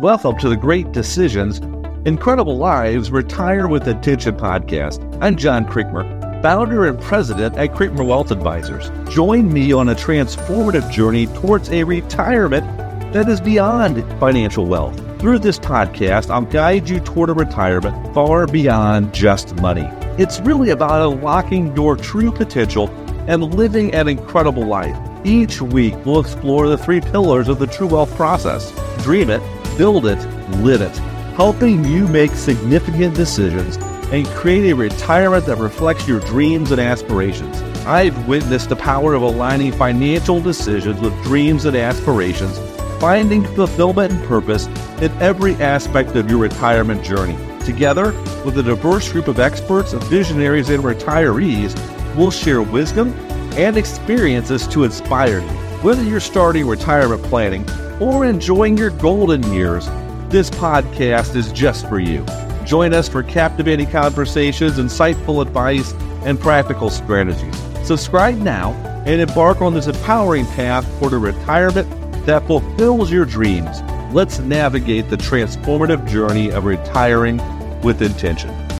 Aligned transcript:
Welcome 0.00 0.36
to 0.40 0.50
the 0.50 0.58
Great 0.58 0.92
Decisions, 0.92 1.58
Incredible 2.06 2.58
Lives 2.58 3.10
Retire 3.10 3.66
with 3.66 3.88
Intention 3.88 4.36
podcast. 4.36 5.02
I'm 5.22 5.36
John 5.36 5.64
Creekmur, 5.64 6.42
founder 6.42 6.84
and 6.84 7.00
president 7.00 7.56
at 7.56 7.70
Creekmur 7.70 8.06
Wealth 8.06 8.30
Advisors. 8.30 8.90
Join 9.10 9.50
me 9.50 9.72
on 9.72 9.88
a 9.88 9.94
transformative 9.94 10.92
journey 10.92 11.28
towards 11.28 11.70
a 11.70 11.82
retirement 11.84 12.66
that 13.14 13.26
is 13.26 13.40
beyond 13.40 14.04
financial 14.20 14.66
wealth. 14.66 15.00
Through 15.18 15.38
this 15.38 15.58
podcast, 15.58 16.28
I'll 16.28 16.42
guide 16.42 16.90
you 16.90 17.00
toward 17.00 17.30
a 17.30 17.32
retirement 17.32 18.12
far 18.12 18.46
beyond 18.46 19.14
just 19.14 19.56
money. 19.62 19.88
It's 20.18 20.40
really 20.40 20.68
about 20.68 21.10
unlocking 21.10 21.74
your 21.74 21.96
true 21.96 22.32
potential 22.32 22.90
and 23.28 23.54
living 23.54 23.94
an 23.94 24.08
incredible 24.08 24.66
life. 24.66 24.94
Each 25.24 25.62
week, 25.62 25.94
we'll 26.04 26.20
explore 26.20 26.68
the 26.68 26.76
three 26.76 27.00
pillars 27.00 27.48
of 27.48 27.58
the 27.58 27.66
true 27.66 27.86
wealth 27.86 28.14
process 28.14 28.74
dream 29.06 29.30
it, 29.30 29.40
build 29.76 30.06
it, 30.06 30.18
live 30.58 30.80
it, 30.80 30.96
helping 31.36 31.84
you 31.84 32.08
make 32.08 32.30
significant 32.32 33.14
decisions 33.14 33.76
and 34.12 34.26
create 34.28 34.70
a 34.70 34.74
retirement 34.74 35.44
that 35.46 35.58
reflects 35.58 36.06
your 36.06 36.20
dreams 36.20 36.70
and 36.70 36.80
aspirations. 36.80 37.60
I've 37.86 38.26
witnessed 38.26 38.68
the 38.68 38.76
power 38.76 39.14
of 39.14 39.22
aligning 39.22 39.72
financial 39.72 40.40
decisions 40.40 41.00
with 41.00 41.12
dreams 41.22 41.64
and 41.64 41.76
aspirations, 41.76 42.58
finding 43.00 43.44
fulfillment 43.54 44.12
and 44.12 44.24
purpose 44.26 44.66
in 45.00 45.10
every 45.20 45.54
aspect 45.56 46.16
of 46.16 46.30
your 46.30 46.38
retirement 46.38 47.04
journey. 47.04 47.36
Together 47.64 48.12
with 48.44 48.58
a 48.58 48.62
diverse 48.62 49.10
group 49.10 49.28
of 49.28 49.40
experts, 49.40 49.92
visionaries, 49.92 50.70
and 50.70 50.82
retirees, 50.82 51.74
we'll 52.16 52.30
share 52.30 52.62
wisdom 52.62 53.12
and 53.56 53.76
experiences 53.76 54.66
to 54.68 54.84
inspire 54.84 55.40
you. 55.40 55.48
Whether 55.82 56.02
you're 56.02 56.20
starting 56.20 56.66
retirement 56.66 57.22
planning 57.24 57.66
or 58.00 58.24
enjoying 58.24 58.76
your 58.76 58.90
golden 58.90 59.42
years, 59.52 59.86
this 60.28 60.50
podcast 60.50 61.36
is 61.36 61.52
just 61.52 61.88
for 61.88 61.98
you. 61.98 62.24
Join 62.64 62.92
us 62.92 63.08
for 63.08 63.22
captivating 63.22 63.90
conversations, 63.90 64.78
insightful 64.78 65.40
advice, 65.40 65.92
and 66.24 66.38
practical 66.38 66.90
strategies. 66.90 67.56
Subscribe 67.86 68.36
now 68.36 68.72
and 69.06 69.20
embark 69.20 69.62
on 69.62 69.72
this 69.72 69.86
empowering 69.86 70.46
path 70.46 70.84
toward 70.98 71.12
a 71.12 71.18
retirement 71.18 71.88
that 72.26 72.44
fulfills 72.46 73.10
your 73.12 73.24
dreams. 73.24 73.80
Let's 74.12 74.40
navigate 74.40 75.08
the 75.08 75.16
transformative 75.16 76.08
journey 76.08 76.50
of 76.50 76.64
retiring 76.64 77.40
with 77.82 78.02
intention. 78.02 78.65